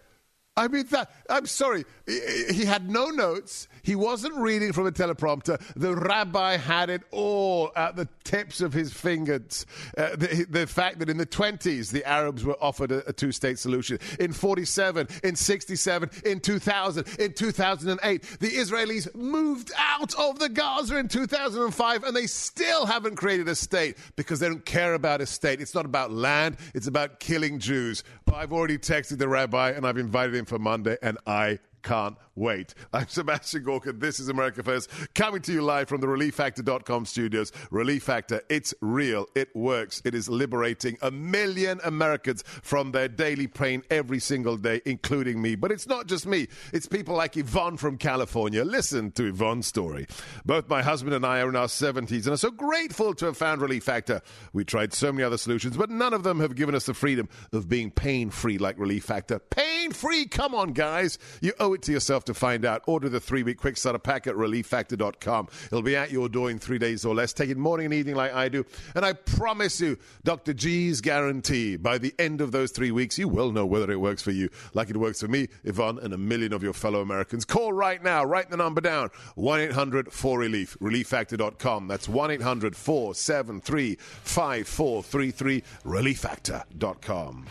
[0.55, 1.83] I mean, that, I'm sorry.
[2.05, 3.67] He had no notes.
[3.81, 5.59] He wasn't reading from a teleprompter.
[5.75, 9.65] The rabbi had it all at the tips of his fingers.
[9.97, 13.31] Uh, the, the fact that in the 20s, the Arabs were offered a, a two
[13.31, 13.97] state solution.
[14.19, 20.97] In 47, in 67, in 2000, in 2008, the Israelis moved out of the Gaza
[20.97, 25.25] in 2005, and they still haven't created a state because they don't care about a
[25.25, 25.61] state.
[25.61, 28.03] It's not about land, it's about killing Jews.
[28.31, 32.73] I've already texted the rabbi and I've invited him for Monday, and I can't wait.
[32.91, 33.93] I'm Sebastian Gorka.
[33.93, 37.51] This is America First, coming to you live from the ReliefFactor.com studios.
[37.71, 43.47] Relief Factor, it's real, it works, it is liberating a million Americans from their daily
[43.47, 45.55] pain every single day, including me.
[45.55, 48.63] But it's not just me, it's people like Yvonne from California.
[48.63, 50.07] Listen to Yvonne's story.
[50.45, 53.37] Both my husband and I are in our 70s and are so grateful to have
[53.37, 54.21] found Relief Factor.
[54.53, 57.29] We tried so many other solutions, but none of them have given us the freedom
[57.51, 59.39] of being pain free like Relief Factor.
[59.39, 60.25] Pain free!
[60.25, 61.19] Come on, guys.
[61.41, 62.83] You owe it to yourself to find out.
[62.85, 65.47] Order the three week quick starter pack at relieffactor.com.
[65.67, 67.33] It'll be at your door in three days or less.
[67.33, 68.65] Take it morning and evening like I do.
[68.95, 70.53] And I promise you, Dr.
[70.53, 74.21] G's guarantee, by the end of those three weeks, you will know whether it works
[74.21, 77.45] for you like it works for me, Yvonne, and a million of your fellow Americans.
[77.45, 78.23] Call right now.
[78.23, 80.77] Write the number down 1 800 4Relief.
[80.77, 81.87] ReliefFactor.com.
[81.87, 85.63] That's 1 800 473 5433.
[85.85, 87.45] ReliefFactor.com.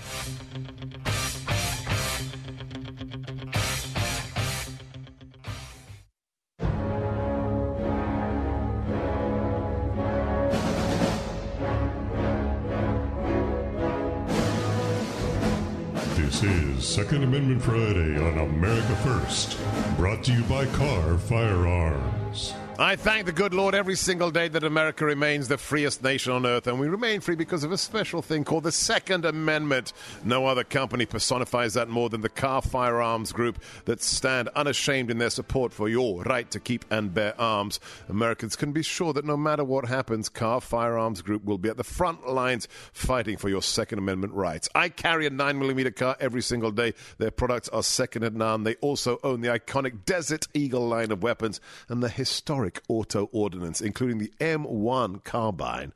[16.43, 19.57] This is Second Amendment Friday on America First,
[19.97, 22.53] brought to you by Kahr Firearms.
[22.83, 26.45] I thank the good Lord every single day that America remains the freest nation on
[26.45, 29.93] earth, and we remain free because of a special thing called the Second Amendment.
[30.25, 35.19] No other company personifies that more than the Kahr Firearms Group that stand unashamed in
[35.19, 37.79] their support for your right to keep and bear arms.
[38.09, 41.77] Americans can be sure that no matter what happens, Kahr Firearms Group will be at
[41.77, 44.69] the front lines fighting for your Second Amendment rights.
[44.75, 46.95] I carry a 9mm Kahr every single day.
[47.19, 48.65] Their products are second to none.
[48.65, 53.81] They also own the iconic Desert Eagle line of weapons and the historic auto ordnance,
[53.81, 55.93] including the M1 carbine.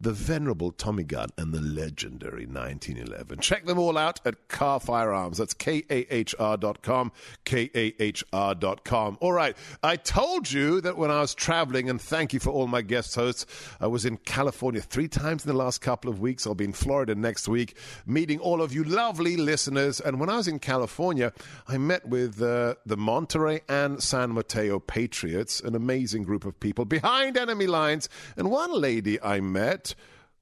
[0.00, 3.40] The venerable Tommy Gun, and the legendary 1911.
[3.40, 5.38] Check them all out at Kahr Firearms.
[5.38, 7.12] That's K-A-H-R.com,
[7.44, 9.18] K-A-H-R.com.
[9.20, 12.66] All right, I told you that when I was traveling, and thank you for all
[12.66, 13.46] my guest hosts,
[13.80, 16.46] I was in California three times in the last couple of weeks.
[16.46, 20.00] I'll be in Florida next week, meeting all of you lovely listeners.
[20.00, 21.32] And when I was in California,
[21.66, 26.84] I met with uh, the Monterey and San Mateo Patriots, an amazing group of people
[26.84, 28.08] behind enemy lines.
[28.36, 29.87] And one lady I met,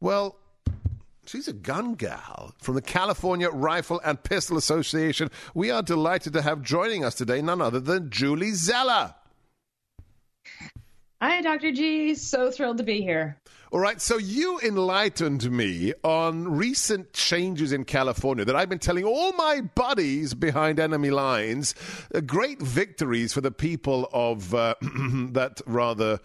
[0.00, 0.36] well,
[1.26, 5.28] She's a gun gal from the California Rifle and Pistol Association.
[5.54, 9.12] We are delighted to have joining us today none other than Julie Zeller.
[11.20, 11.72] Hi, Dr.
[11.72, 12.14] G.
[12.14, 13.40] So thrilled to be here.
[13.72, 19.04] All right, so you enlightened me on recent changes in California that I've been telling
[19.04, 21.74] all my buddies behind enemy lines.
[22.14, 24.76] Uh, great victories for the people of uh,
[25.32, 26.20] that rather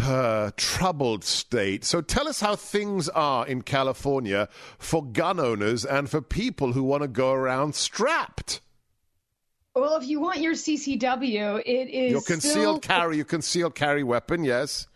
[0.00, 1.84] uh, troubled state.
[1.84, 6.82] So tell us how things are in California for gun owners and for people who
[6.82, 8.60] want to go around strapped.
[9.74, 12.96] Well, if you want your CCW, it is your concealed still...
[12.96, 14.44] carry, your concealed carry weapon.
[14.44, 14.88] Yes.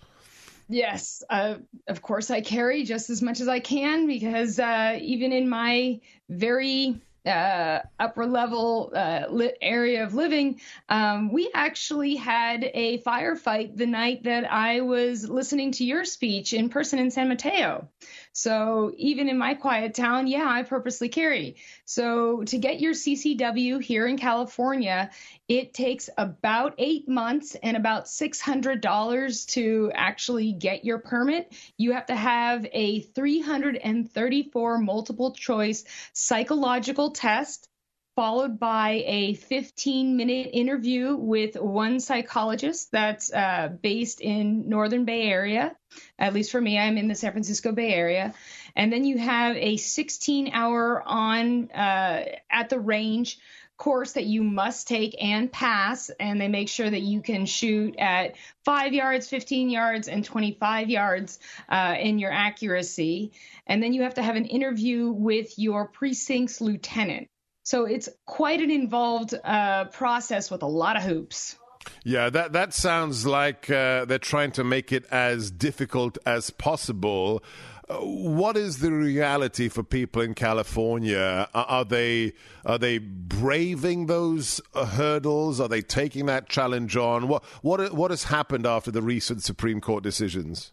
[0.69, 1.57] Yes, uh,
[1.89, 6.01] of course I carry just as much as I can because uh, even in my
[6.31, 9.25] very uh, upper level uh,
[9.61, 15.73] area of living, um, we actually had a firefight the night that I was listening
[15.73, 17.89] to your speech in person in San Mateo.
[18.37, 21.55] So even in my quiet town, yeah, I purposely carry.
[21.85, 25.11] So to get your CCW here in California,
[25.47, 31.55] it takes about eight months and about $600 to actually get your permit.
[31.77, 37.69] You have to have a 334 multiple choice psychological test
[38.17, 45.23] followed by a 15 minute interview with one psychologist that's uh, based in northern bay
[45.23, 45.75] area.
[46.19, 48.35] At least for me i'm in the san francisco bay area.
[48.77, 53.39] And then you have a 16 hour on uh, at the range
[53.77, 57.97] course that you must take and pass and they make sure that you can shoot
[57.99, 63.33] at 5 yards 15 yards and 25 yards uh, in your accuracy.
[63.67, 67.29] And then you have to have an interview with your precinct's lieutenant
[67.65, 71.57] so it's quite an involved uh, process with a lot of hoops.
[72.05, 77.43] Yeah, that that sounds like uh, they're trying to make it as difficult as possible.
[77.89, 81.49] Uh, what is the reality for people in California?
[81.55, 82.33] Are, they
[82.65, 85.61] are they braving those uh, hurdles?
[85.61, 87.29] Are they taking that challenge on?
[87.29, 90.73] What what what has happened after the recent Supreme Court decisions?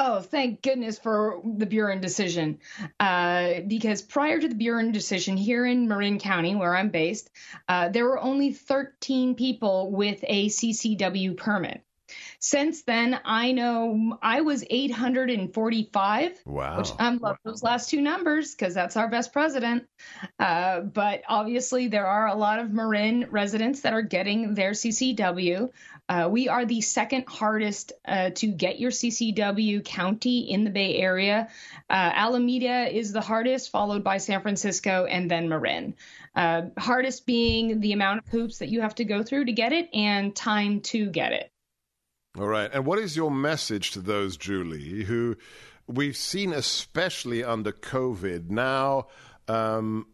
[0.00, 2.60] Oh, thank goodness for the Bruen decision.
[3.00, 7.30] Uh, because prior to the Bruen decision here in Marin County, where I'm based,
[7.68, 11.82] uh, there were only 13 people with a CCW permit.
[12.38, 16.40] Since then, I know I was 845.
[16.46, 16.78] Wow.
[16.78, 19.86] Which I love those last two numbers because that's our best president.
[20.38, 25.70] Uh, but obviously, there are a lot of Marin residents that are getting their CCW.
[26.08, 30.96] Uh, we are the second hardest uh, to get your CCW county in the Bay
[30.96, 31.48] Area.
[31.90, 35.94] Uh, Alameda is the hardest, followed by San Francisco and then Marin.
[36.34, 39.72] Uh, hardest being the amount of hoops that you have to go through to get
[39.72, 41.52] it and time to get it.
[42.38, 42.70] All right.
[42.72, 45.36] And what is your message to those, Julie, who
[45.86, 49.08] we've seen, especially under COVID, now
[49.46, 50.06] um,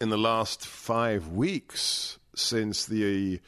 [0.00, 3.40] in the last five weeks since the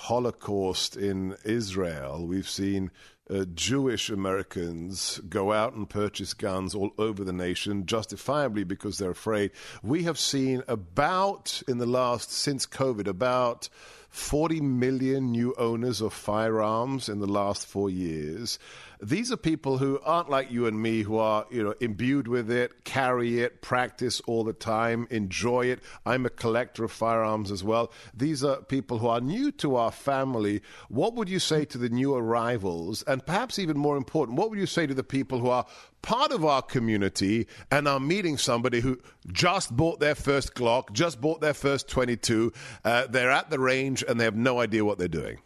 [0.00, 2.90] Holocaust in Israel, we've seen
[3.28, 9.10] uh, Jewish Americans go out and purchase guns all over the nation, justifiably because they're
[9.10, 9.50] afraid.
[9.82, 13.68] We have seen about, in the last, since COVID, about
[14.08, 18.58] 40 million new owners of firearms in the last four years.
[19.02, 22.50] These are people who aren't like you and me, who are you know imbued with
[22.50, 25.80] it, carry it, practice all the time, enjoy it.
[26.04, 27.92] I'm a collector of firearms as well.
[28.14, 30.60] These are people who are new to our family.
[30.88, 34.58] What would you say to the new arrivals, and perhaps even more important, what would
[34.58, 35.64] you say to the people who are
[36.02, 38.98] part of our community and are meeting somebody who
[39.32, 42.52] just bought their first Glock, just bought their first 22.
[42.84, 45.38] Uh, they're at the range and they have no idea what they're doing.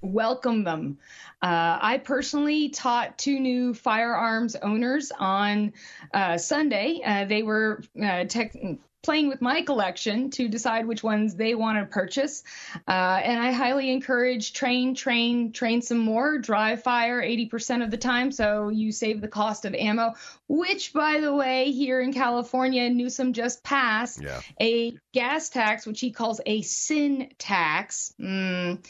[0.00, 0.98] Welcome them.
[1.42, 5.72] Uh, I personally taught two new firearms owners on
[6.14, 7.00] uh, Sunday.
[7.04, 8.56] Uh, they were uh, tech-
[9.02, 12.42] playing with my collection to decide which ones they want to purchase.
[12.86, 17.96] Uh, and I highly encourage train, train, train some more, dry fire 80% of the
[17.96, 18.32] time.
[18.32, 20.14] So you save the cost of ammo,
[20.48, 24.40] which, by the way, here in California, Newsom just passed Yeah.
[24.60, 28.84] a gas tax, which he calls a sin tax, mm,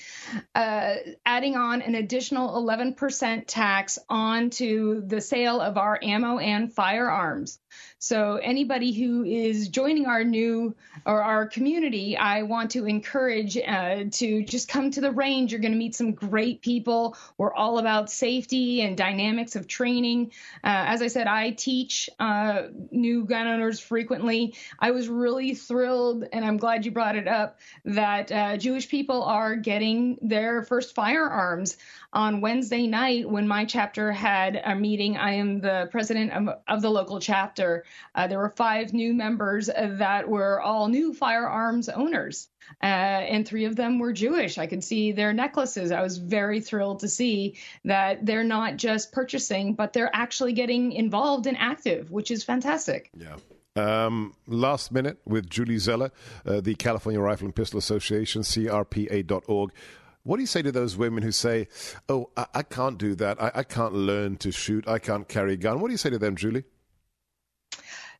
[0.54, 0.94] uh,
[1.26, 7.58] adding on an additional 11% tax onto the sale of our ammo and firearms.
[7.98, 14.04] So anybody who is joining our new or our community, I want to encourage uh,
[14.12, 15.52] to just come to the range.
[15.52, 17.16] You're going to meet some great people.
[17.38, 20.32] We're all about safety and dynamics of training.
[20.62, 24.54] Uh, as I said, I teach uh, new gun owners frequently.
[24.78, 29.22] I was really thrilled, and I'm glad you brought it up, that uh, Jewish people
[29.24, 31.76] are getting their first firearms
[32.12, 35.16] on Wednesday night when my chapter had a meeting.
[35.16, 37.67] I am the president of, of the local chapter.
[38.14, 42.48] Uh, there were five new members that were all new firearms owners,
[42.82, 44.58] uh, and three of them were Jewish.
[44.58, 45.90] I could see their necklaces.
[45.92, 50.92] I was very thrilled to see that they're not just purchasing, but they're actually getting
[50.92, 53.10] involved and active, which is fantastic.
[53.16, 53.36] Yeah.
[53.76, 56.10] Um, last minute with Julie Zeller,
[56.44, 59.70] uh, the California Rifle and Pistol Association, CRPA.org.
[60.24, 61.68] What do you say to those women who say,
[62.08, 63.40] "Oh, I, I can't do that.
[63.40, 64.86] I, I can't learn to shoot.
[64.88, 65.80] I can't carry a gun"?
[65.80, 66.64] What do you say to them, Julie?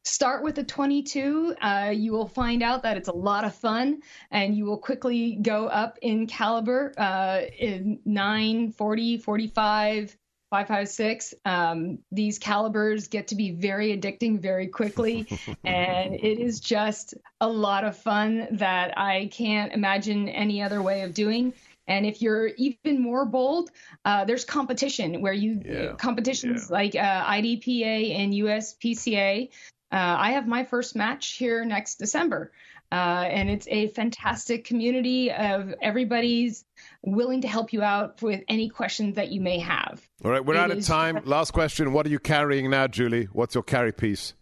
[0.09, 1.55] Start with a 22.
[1.61, 4.01] Uh, you will find out that it's a lot of fun,
[4.31, 10.17] and you will quickly go up in caliber uh, in 9, 40, 45.
[10.51, 15.29] 556 um, these calibers get to be very addicting very quickly
[15.67, 21.03] and it is just a lot of fun that i can't imagine any other way
[21.03, 21.53] of doing
[21.89, 23.71] and if you're even more bold,
[24.05, 25.95] uh, there's competition where you Yeah.
[25.95, 29.49] competitions like uh, IDPA and USPSA.
[29.91, 32.53] Uh, I have my first match here next December,
[32.93, 36.65] uh, and it's a fantastic community of everybody's
[37.03, 40.07] willing to help you out with any questions that you may have.
[40.25, 41.21] All right, we're It out of time.
[41.25, 41.93] Last question.
[41.93, 43.29] What are you carrying now, Julie?
[43.33, 44.35] What's your carry piece?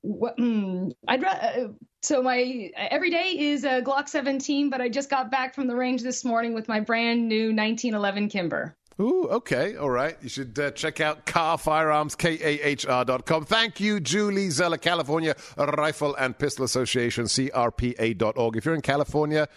[0.00, 1.68] What, mm, I'd uh,
[2.02, 5.76] so my every day is a Glock 17, but I just got back from the
[5.76, 8.76] range this morning with my brand new 1911 Kimber.
[9.00, 10.16] Ooh, okay, all right.
[10.22, 13.44] You should uh, check out Kahr Firearms, K-A-H-R dot com.
[13.44, 18.56] Thank you, Julie Zeller, California Rifle and Pistol Association, CRPA dot org.
[18.56, 19.48] If you're in California,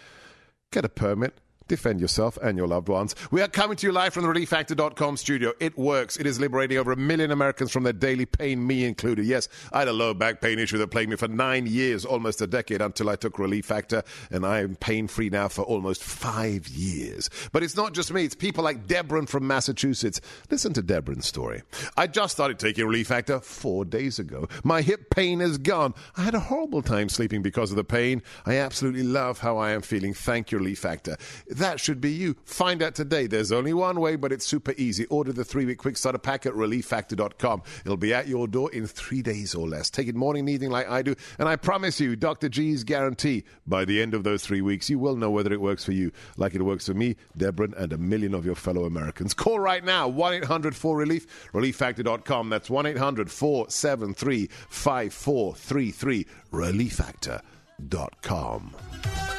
[0.72, 1.38] get a permit.
[1.68, 3.14] Defend yourself and your loved ones.
[3.30, 5.52] We are coming to you live from the ReliefFactor.com studio.
[5.58, 6.16] It works.
[6.16, 9.26] It is liberating over a million Americans from their daily pain, me included.
[9.26, 12.40] Yes, I had a low back pain issue that plagued me for nine years, almost
[12.40, 16.02] a decade, until I took Relief Factor, and I am pain free now for almost
[16.04, 17.28] five years.
[17.52, 20.20] But it's not just me, it's people like Debron from Massachusetts.
[20.50, 21.62] Listen to Debron's story.
[21.96, 24.48] I just started taking Relief Factor four days ago.
[24.62, 25.94] My hip pain is gone.
[26.16, 28.22] I had a horrible time sleeping because of the pain.
[28.44, 30.14] I absolutely love how I am feeling.
[30.14, 31.16] Thank you, Relief Factor.
[31.56, 32.36] That should be you.
[32.44, 33.26] Find out today.
[33.26, 35.06] There's only one way, but it's super easy.
[35.06, 37.62] Order the three week quick starter pack at relieffactor.com.
[37.84, 39.88] It'll be at your door in three days or less.
[39.88, 41.14] Take it morning and evening like I do.
[41.38, 42.50] And I promise you, Dr.
[42.50, 45.82] G's guarantee by the end of those three weeks, you will know whether it works
[45.82, 49.32] for you like it works for me, Deborah, and a million of your fellow Americans.
[49.32, 52.50] Call right now 1 800 4 Relief, relieffactor.com.
[52.50, 59.35] That's 1 800 473 5433, relieffactor.com.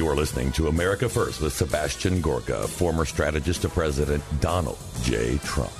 [0.00, 5.36] You're listening to America First with Sebastian Gorka, former strategist to President Donald J.
[5.44, 5.70] Trump.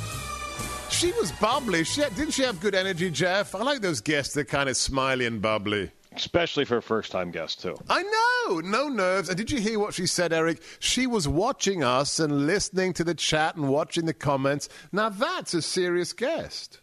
[0.90, 1.84] She was bubbly.
[1.84, 3.54] She had, didn't she have good energy, Jeff?
[3.54, 5.90] I like those guests that kind of smiley and bubbly.
[6.14, 7.78] Especially for a first time guest, too.
[7.88, 9.30] I know, no nerves.
[9.30, 10.60] And did you hear what she said, Eric?
[10.80, 14.68] She was watching us and listening to the chat and watching the comments.
[14.92, 16.79] Now that's a serious guest.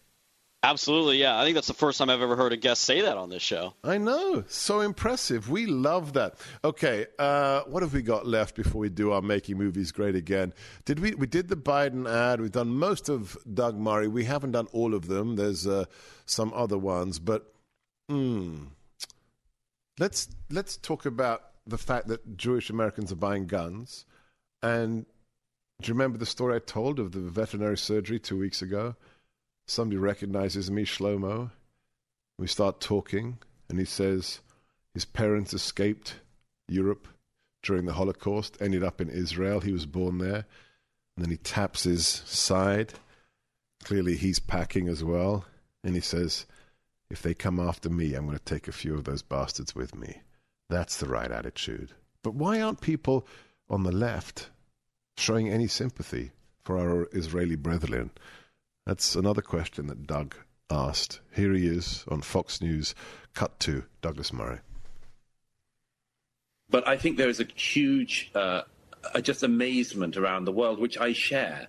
[0.67, 1.39] Absolutely, yeah.
[1.39, 3.41] I think that's the first time I've ever heard a guest say that on this
[3.41, 3.73] show.
[3.85, 4.43] I know.
[4.49, 5.49] So impressive.
[5.49, 6.35] We love that.
[6.61, 10.53] Okay, uh, what have we got left before we do our Making Movies Great Again?
[10.83, 12.41] Did we we did the Biden ad.
[12.41, 14.09] We've done most of Doug Murray.
[14.09, 15.37] We haven't done all of them.
[15.37, 15.85] There's uh,
[16.25, 17.53] some other ones, but
[18.09, 18.65] hmm.
[19.97, 24.05] let's let's talk about the fact that Jewish Americans are buying guns.
[24.61, 25.05] And
[25.81, 28.97] do you remember the story I told of the veterinary surgery two weeks ago?
[29.67, 31.51] Somebody recognizes me, Shlomo.
[32.39, 33.37] We start talking,
[33.69, 34.39] and he says
[34.93, 36.15] his parents escaped
[36.67, 37.07] Europe
[37.63, 39.59] during the Holocaust, ended up in Israel.
[39.59, 40.45] He was born there.
[41.15, 42.93] And then he taps his side.
[43.83, 45.45] Clearly, he's packing as well.
[45.83, 46.45] And he says,
[47.09, 49.95] If they come after me, I'm going to take a few of those bastards with
[49.95, 50.21] me.
[50.69, 51.91] That's the right attitude.
[52.23, 53.27] But why aren't people
[53.69, 54.49] on the left
[55.17, 56.31] showing any sympathy
[56.63, 58.11] for our Israeli brethren?
[58.87, 60.33] That's another question that Doug
[60.69, 61.19] asked.
[61.35, 62.95] Here he is on Fox News.
[63.33, 64.59] Cut to Douglas Murray.
[66.69, 68.61] But I think there is a huge, uh,
[69.21, 71.67] just amazement around the world, which I share,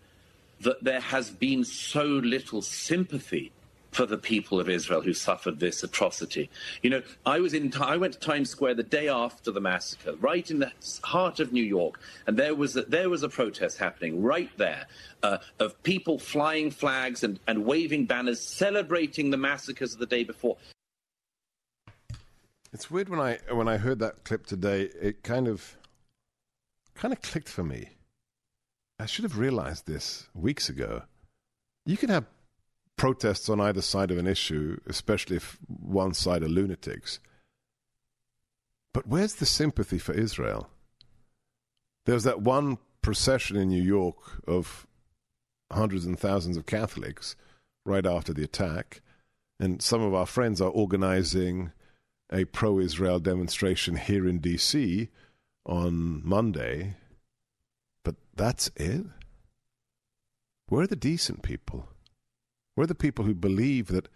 [0.60, 3.50] that there has been so little sympathy
[3.90, 6.50] for the people of Israel who suffered this atrocity.
[6.82, 10.14] You know, I was in I went to Times Square the day after the massacre,
[10.16, 10.72] right in the
[11.02, 14.86] heart of New York, and there was a, there was a protest happening right there
[15.22, 20.24] uh, of people flying flags and, and waving banners celebrating the massacres of the day
[20.24, 20.56] before.
[22.72, 25.76] It's weird when I when I heard that clip today, it kind of
[26.94, 27.90] kind of clicked for me.
[29.00, 31.02] I should have realized this weeks ago.
[31.86, 32.26] You can have
[32.98, 37.20] protests on either side of an issue, especially if one side are lunatics.
[38.92, 40.68] But where's the sympathy for Israel?
[42.04, 44.86] There was that one procession in New York of
[45.72, 47.36] hundreds and thousands of Catholics
[47.84, 49.00] right after the attack,
[49.60, 51.72] and some of our friends are organizing
[52.32, 55.08] a pro Israel demonstration here in D.C.
[55.64, 56.96] on Monday.
[58.04, 59.06] But that's it?
[60.68, 61.88] Where are the decent people?
[62.78, 64.08] We're the people who believe that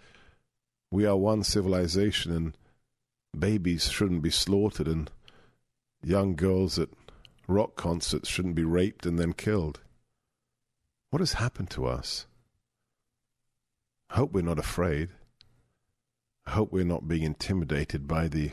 [0.88, 2.56] we are one civilization and
[3.36, 5.10] babies shouldn't be slaughtered and
[6.04, 6.90] young girls at
[7.48, 9.80] rock concerts shouldn't be raped and then killed.
[11.10, 12.28] What has happened to us?
[14.08, 15.08] I hope we're not afraid.
[16.46, 18.52] I hope we're not being intimidated by the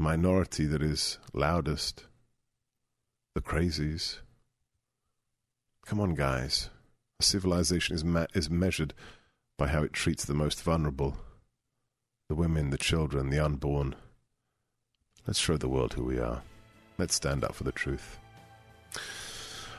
[0.00, 2.06] minority that is loudest,
[3.36, 4.18] the crazies.
[5.86, 6.70] Come on, guys.
[7.20, 8.94] Civilization is, ma- is measured
[9.56, 11.16] by how it treats the most vulnerable
[12.28, 13.94] the women, the children, the unborn.
[15.26, 16.42] Let's show the world who we are.
[16.96, 18.18] Let's stand up for the truth.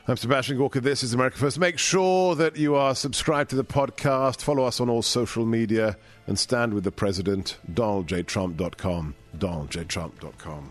[0.06, 0.80] I'm Sebastian Gorka.
[0.80, 1.58] This is America First.
[1.58, 5.96] Make sure that you are subscribed to the podcast, follow us on all social media,
[6.28, 9.16] and stand with the president, DonaldJTrump.com.
[9.36, 10.70] DonaldJTrump.com.